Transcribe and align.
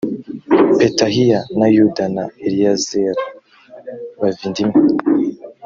petahiya 0.77 1.39
na 1.59 1.67
yuda 1.75 2.03
na 2.15 2.23
eliyezeri 2.45 3.25
bavindimwe. 4.21 4.79